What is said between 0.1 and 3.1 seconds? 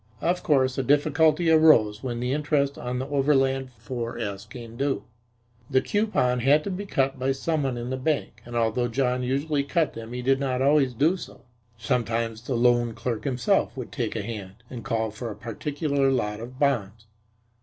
Of course, a difficulty arose when the interest on the